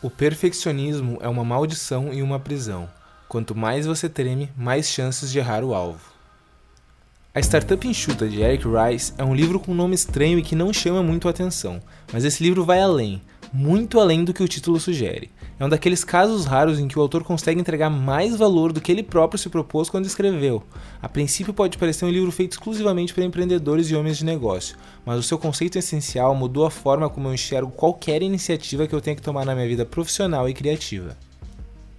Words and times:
O 0.00 0.08
perfeccionismo 0.08 1.18
é 1.20 1.28
uma 1.28 1.44
maldição 1.44 2.14
e 2.14 2.22
uma 2.22 2.38
prisão. 2.38 2.88
Quanto 3.28 3.52
mais 3.52 3.84
você 3.84 4.08
treme, 4.08 4.48
mais 4.56 4.88
chances 4.88 5.28
de 5.28 5.40
errar 5.40 5.64
o 5.64 5.74
alvo. 5.74 6.12
A 7.34 7.40
Startup 7.40 7.84
Enxuta 7.86 8.28
de 8.28 8.40
Eric 8.40 8.64
Rice 8.68 9.12
é 9.18 9.24
um 9.24 9.34
livro 9.34 9.58
com 9.58 9.72
um 9.72 9.74
nome 9.74 9.96
estranho 9.96 10.38
e 10.38 10.42
que 10.42 10.54
não 10.54 10.72
chama 10.72 11.02
muito 11.02 11.26
a 11.26 11.32
atenção, 11.32 11.82
mas 12.12 12.24
esse 12.24 12.44
livro 12.44 12.64
vai 12.64 12.80
além, 12.80 13.20
muito 13.52 13.98
além 13.98 14.24
do 14.24 14.32
que 14.32 14.42
o 14.42 14.46
título 14.46 14.78
sugere. 14.78 15.32
É 15.60 15.64
um 15.64 15.68
daqueles 15.68 16.04
casos 16.04 16.44
raros 16.44 16.78
em 16.78 16.86
que 16.86 16.96
o 16.96 17.02
autor 17.02 17.24
consegue 17.24 17.60
entregar 17.60 17.90
mais 17.90 18.36
valor 18.36 18.72
do 18.72 18.80
que 18.80 18.92
ele 18.92 19.02
próprio 19.02 19.38
se 19.38 19.48
propôs 19.48 19.90
quando 19.90 20.06
escreveu. 20.06 20.62
A 21.02 21.08
princípio 21.08 21.52
pode 21.52 21.76
parecer 21.76 22.04
um 22.04 22.10
livro 22.10 22.30
feito 22.30 22.52
exclusivamente 22.52 23.12
para 23.12 23.24
empreendedores 23.24 23.90
e 23.90 23.96
homens 23.96 24.18
de 24.18 24.24
negócio, 24.24 24.76
mas 25.04 25.18
o 25.18 25.22
seu 25.22 25.36
conceito 25.36 25.76
essencial 25.76 26.32
mudou 26.32 26.64
a 26.64 26.70
forma 26.70 27.10
como 27.10 27.26
eu 27.26 27.34
enxergo 27.34 27.72
qualquer 27.72 28.22
iniciativa 28.22 28.86
que 28.86 28.94
eu 28.94 29.00
tenha 29.00 29.16
que 29.16 29.22
tomar 29.22 29.44
na 29.44 29.54
minha 29.54 29.66
vida 29.66 29.84
profissional 29.84 30.48
e 30.48 30.54
criativa. 30.54 31.16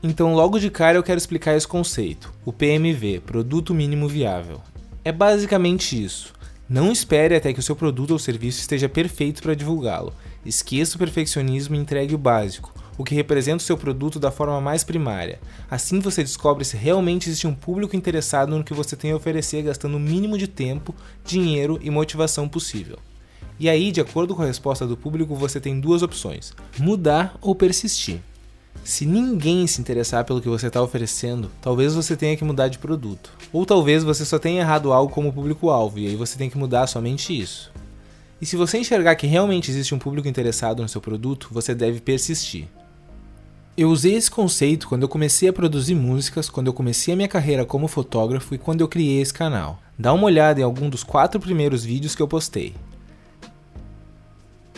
Então, 0.00 0.34
logo 0.34 0.60
de 0.60 0.70
cara 0.70 0.96
eu 0.96 1.02
quero 1.02 1.18
explicar 1.18 1.56
esse 1.56 1.66
conceito, 1.66 2.32
o 2.44 2.52
PMV, 2.52 3.22
Produto 3.26 3.74
Mínimo 3.74 4.06
Viável. 4.06 4.60
É 5.04 5.10
basicamente 5.10 6.00
isso. 6.00 6.32
Não 6.68 6.92
espere 6.92 7.34
até 7.34 7.52
que 7.52 7.58
o 7.58 7.62
seu 7.62 7.74
produto 7.74 8.12
ou 8.12 8.18
serviço 8.20 8.60
esteja 8.60 8.88
perfeito 8.88 9.42
para 9.42 9.54
divulgá-lo. 9.54 10.12
Esqueça 10.46 10.94
o 10.94 10.98
perfeccionismo 10.98 11.74
e 11.74 11.78
entregue 11.78 12.14
o 12.14 12.18
básico, 12.18 12.72
o 12.98 13.04
que 13.04 13.14
representa 13.14 13.62
o 13.62 13.66
seu 13.66 13.78
produto 13.78 14.18
da 14.18 14.32
forma 14.32 14.60
mais 14.60 14.82
primária. 14.82 15.40
Assim 15.70 16.00
você 16.00 16.22
descobre 16.22 16.64
se 16.64 16.76
realmente 16.76 17.28
existe 17.28 17.46
um 17.46 17.54
público 17.54 17.96
interessado 17.96 18.54
no 18.54 18.64
que 18.64 18.74
você 18.74 18.96
tem 18.96 19.12
a 19.12 19.16
oferecer, 19.16 19.62
gastando 19.62 19.96
o 19.96 20.00
mínimo 20.00 20.36
de 20.36 20.48
tempo, 20.48 20.94
dinheiro 21.24 21.78
e 21.80 21.88
motivação 21.88 22.48
possível. 22.48 22.98
E 23.60 23.68
aí, 23.68 23.90
de 23.90 24.00
acordo 24.00 24.34
com 24.34 24.42
a 24.42 24.46
resposta 24.46 24.86
do 24.86 24.96
público, 24.96 25.34
você 25.34 25.60
tem 25.60 25.80
duas 25.80 26.02
opções: 26.02 26.52
mudar 26.78 27.38
ou 27.40 27.54
persistir. 27.54 28.20
Se 28.84 29.04
ninguém 29.04 29.66
se 29.66 29.80
interessar 29.80 30.24
pelo 30.24 30.40
que 30.40 30.48
você 30.48 30.68
está 30.68 30.80
oferecendo, 30.80 31.50
talvez 31.60 31.94
você 31.94 32.16
tenha 32.16 32.36
que 32.36 32.44
mudar 32.44 32.68
de 32.68 32.78
produto. 32.78 33.32
Ou 33.52 33.66
talvez 33.66 34.04
você 34.04 34.24
só 34.24 34.38
tenha 34.38 34.60
errado 34.60 34.92
algo 34.92 35.12
como 35.12 35.32
público-alvo 35.32 35.98
e 35.98 36.06
aí 36.06 36.16
você 36.16 36.38
tem 36.38 36.48
que 36.48 36.56
mudar 36.56 36.86
somente 36.86 37.38
isso. 37.38 37.72
E 38.40 38.46
se 38.46 38.56
você 38.56 38.78
enxergar 38.78 39.16
que 39.16 39.26
realmente 39.26 39.70
existe 39.70 39.94
um 39.94 39.98
público 39.98 40.28
interessado 40.28 40.80
no 40.80 40.88
seu 40.88 41.00
produto, 41.00 41.48
você 41.50 41.74
deve 41.74 42.00
persistir. 42.00 42.68
Eu 43.78 43.90
usei 43.90 44.14
esse 44.16 44.28
conceito 44.28 44.88
quando 44.88 45.02
eu 45.02 45.08
comecei 45.08 45.48
a 45.48 45.52
produzir 45.52 45.94
músicas, 45.94 46.50
quando 46.50 46.66
eu 46.66 46.72
comecei 46.72 47.14
a 47.14 47.16
minha 47.16 47.28
carreira 47.28 47.64
como 47.64 47.86
fotógrafo 47.86 48.52
e 48.52 48.58
quando 48.58 48.80
eu 48.80 48.88
criei 48.88 49.20
esse 49.20 49.32
canal. 49.32 49.80
Dá 49.96 50.12
uma 50.12 50.24
olhada 50.24 50.58
em 50.58 50.64
algum 50.64 50.88
dos 50.88 51.04
quatro 51.04 51.38
primeiros 51.38 51.84
vídeos 51.84 52.16
que 52.16 52.20
eu 52.20 52.26
postei. 52.26 52.74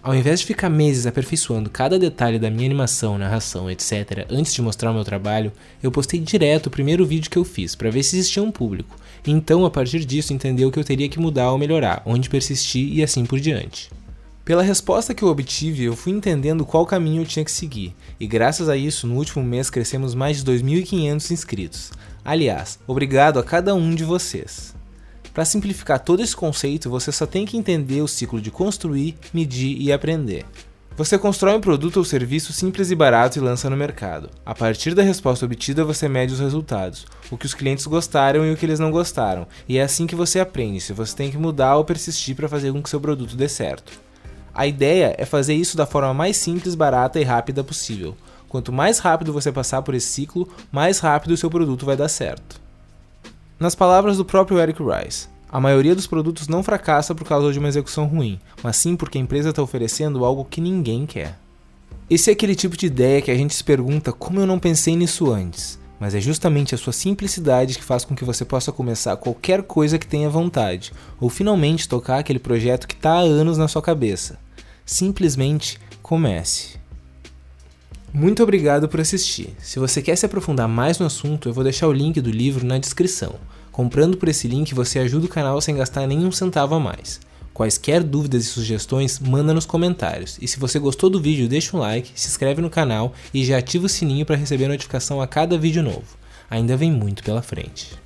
Ao 0.00 0.14
invés 0.14 0.38
de 0.38 0.46
ficar 0.46 0.70
meses 0.70 1.08
aperfeiçoando 1.08 1.70
cada 1.70 1.98
detalhe 1.98 2.38
da 2.38 2.48
minha 2.48 2.66
animação, 2.66 3.18
narração, 3.18 3.68
etc., 3.68 4.28
antes 4.30 4.54
de 4.54 4.62
mostrar 4.62 4.92
o 4.92 4.94
meu 4.94 5.02
trabalho, 5.02 5.50
eu 5.82 5.90
postei 5.90 6.20
direto 6.20 6.68
o 6.68 6.70
primeiro 6.70 7.04
vídeo 7.04 7.28
que 7.28 7.38
eu 7.38 7.44
fiz 7.44 7.74
para 7.74 7.90
ver 7.90 8.04
se 8.04 8.14
existia 8.14 8.44
um 8.44 8.52
público, 8.52 8.94
e 9.26 9.32
então 9.32 9.66
a 9.66 9.70
partir 9.72 10.04
disso 10.04 10.32
entendeu 10.32 10.70
que 10.70 10.78
eu 10.78 10.84
teria 10.84 11.08
que 11.08 11.18
mudar 11.18 11.50
ou 11.50 11.58
melhorar, 11.58 12.00
onde 12.06 12.30
persistir 12.30 12.94
e 12.96 13.02
assim 13.02 13.26
por 13.26 13.40
diante. 13.40 13.90
Pela 14.44 14.62
resposta 14.62 15.14
que 15.14 15.22
eu 15.22 15.28
obtive, 15.28 15.84
eu 15.84 15.96
fui 15.96 16.12
entendendo 16.12 16.66
qual 16.66 16.84
caminho 16.84 17.22
eu 17.22 17.26
tinha 17.26 17.46
que 17.46 17.50
seguir, 17.50 17.96
e 18.20 18.26
graças 18.26 18.68
a 18.68 18.76
isso, 18.76 19.06
no 19.06 19.14
último 19.14 19.42
mês 19.42 19.70
crescemos 19.70 20.14
mais 20.14 20.36
de 20.36 20.52
2.500 20.52 21.30
inscritos. 21.30 21.92
Aliás, 22.22 22.78
obrigado 22.86 23.38
a 23.38 23.42
cada 23.42 23.74
um 23.74 23.94
de 23.94 24.04
vocês. 24.04 24.74
Para 25.32 25.46
simplificar 25.46 25.98
todo 25.98 26.22
esse 26.22 26.36
conceito, 26.36 26.90
você 26.90 27.10
só 27.10 27.24
tem 27.24 27.46
que 27.46 27.56
entender 27.56 28.02
o 28.02 28.06
ciclo 28.06 28.38
de 28.38 28.50
construir, 28.50 29.16
medir 29.32 29.80
e 29.80 29.90
aprender. 29.90 30.44
Você 30.94 31.16
constrói 31.16 31.56
um 31.56 31.60
produto 31.60 31.96
ou 31.96 32.04
serviço 32.04 32.52
simples 32.52 32.90
e 32.90 32.94
barato 32.94 33.38
e 33.38 33.40
lança 33.40 33.70
no 33.70 33.76
mercado. 33.78 34.28
A 34.44 34.54
partir 34.54 34.92
da 34.94 35.02
resposta 35.02 35.46
obtida, 35.46 35.86
você 35.86 36.06
mede 36.06 36.34
os 36.34 36.40
resultados, 36.40 37.06
o 37.30 37.38
que 37.38 37.46
os 37.46 37.54
clientes 37.54 37.86
gostaram 37.86 38.44
e 38.44 38.52
o 38.52 38.56
que 38.58 38.66
eles 38.66 38.78
não 38.78 38.90
gostaram, 38.90 39.48
e 39.66 39.78
é 39.78 39.82
assim 39.82 40.06
que 40.06 40.14
você 40.14 40.38
aprende 40.38 40.82
se 40.82 40.92
você 40.92 41.16
tem 41.16 41.30
que 41.30 41.38
mudar 41.38 41.76
ou 41.76 41.84
persistir 41.84 42.36
para 42.36 42.46
fazer 42.46 42.70
com 42.72 42.82
que 42.82 42.90
seu 42.90 43.00
produto 43.00 43.36
dê 43.36 43.48
certo. 43.48 44.04
A 44.54 44.66
ideia 44.66 45.14
é 45.18 45.24
fazer 45.24 45.54
isso 45.54 45.76
da 45.76 45.84
forma 45.84 46.14
mais 46.14 46.36
simples, 46.36 46.76
barata 46.76 47.18
e 47.18 47.24
rápida 47.24 47.64
possível. 47.64 48.16
Quanto 48.48 48.72
mais 48.72 49.00
rápido 49.00 49.32
você 49.32 49.50
passar 49.50 49.82
por 49.82 49.94
esse 49.94 50.06
ciclo, 50.06 50.48
mais 50.70 51.00
rápido 51.00 51.32
o 51.32 51.36
seu 51.36 51.50
produto 51.50 51.84
vai 51.84 51.96
dar 51.96 52.08
certo. 52.08 52.60
Nas 53.58 53.74
palavras 53.74 54.16
do 54.16 54.24
próprio 54.24 54.60
Eric 54.60 54.80
Rice, 54.80 55.26
a 55.50 55.58
maioria 55.58 55.94
dos 55.94 56.06
produtos 56.06 56.46
não 56.46 56.62
fracassa 56.62 57.14
por 57.14 57.26
causa 57.26 57.52
de 57.52 57.58
uma 57.58 57.68
execução 57.68 58.06
ruim, 58.06 58.38
mas 58.62 58.76
sim 58.76 58.94
porque 58.94 59.18
a 59.18 59.20
empresa 59.20 59.50
está 59.50 59.60
oferecendo 59.60 60.24
algo 60.24 60.44
que 60.44 60.60
ninguém 60.60 61.04
quer. 61.04 61.36
Esse 62.08 62.30
é 62.30 62.32
aquele 62.32 62.54
tipo 62.54 62.76
de 62.76 62.86
ideia 62.86 63.20
que 63.20 63.30
a 63.30 63.36
gente 63.36 63.54
se 63.54 63.64
pergunta 63.64 64.12
como 64.12 64.38
eu 64.38 64.46
não 64.46 64.58
pensei 64.60 64.94
nisso 64.94 65.32
antes 65.32 65.78
mas 65.98 66.14
é 66.14 66.20
justamente 66.20 66.74
a 66.74 66.78
sua 66.78 66.92
simplicidade 66.92 67.78
que 67.78 67.82
faz 67.82 68.04
com 68.04 68.14
que 68.14 68.26
você 68.26 68.44
possa 68.44 68.72
começar 68.72 69.16
qualquer 69.16 69.62
coisa 69.62 69.98
que 69.98 70.06
tenha 70.06 70.28
vontade, 70.28 70.92
ou 71.20 71.30
finalmente 71.30 71.88
tocar 71.88 72.18
aquele 72.18 72.38
projeto 72.38 72.86
que 72.86 72.94
está 72.94 73.14
há 73.14 73.20
anos 73.20 73.56
na 73.56 73.68
sua 73.68 73.80
cabeça. 73.80 74.38
Simplesmente 74.86 75.78
comece. 76.02 76.78
Muito 78.12 78.42
obrigado 78.42 78.88
por 78.88 79.00
assistir. 79.00 79.56
Se 79.58 79.78
você 79.78 80.02
quer 80.02 80.14
se 80.16 80.26
aprofundar 80.26 80.68
mais 80.68 80.98
no 80.98 81.06
assunto, 81.06 81.48
eu 81.48 81.52
vou 81.52 81.64
deixar 81.64 81.88
o 81.88 81.92
link 81.92 82.20
do 82.20 82.30
livro 82.30 82.66
na 82.66 82.78
descrição. 82.78 83.36
Comprando 83.72 84.16
por 84.16 84.28
esse 84.28 84.46
link, 84.46 84.74
você 84.74 84.98
ajuda 84.98 85.26
o 85.26 85.28
canal 85.28 85.60
sem 85.60 85.74
gastar 85.74 86.06
nenhum 86.06 86.30
centavo 86.30 86.74
a 86.74 86.80
mais. 86.80 87.18
Quaisquer 87.54 88.02
dúvidas 88.02 88.44
e 88.44 88.48
sugestões, 88.48 89.18
manda 89.18 89.54
nos 89.54 89.64
comentários. 89.64 90.38
E 90.40 90.46
se 90.46 90.60
você 90.60 90.78
gostou 90.78 91.08
do 91.08 91.20
vídeo, 91.20 91.48
deixa 91.48 91.76
um 91.76 91.80
like, 91.80 92.12
se 92.14 92.28
inscreve 92.28 92.60
no 92.60 92.68
canal 92.68 93.14
e 93.32 93.44
já 93.44 93.58
ativa 93.58 93.86
o 93.86 93.88
sininho 93.88 94.26
para 94.26 94.36
receber 94.36 94.68
notificação 94.68 95.20
a 95.20 95.26
cada 95.26 95.56
vídeo 95.56 95.82
novo. 95.82 96.16
Ainda 96.50 96.76
vem 96.76 96.92
muito 96.92 97.24
pela 97.24 97.42
frente. 97.42 98.03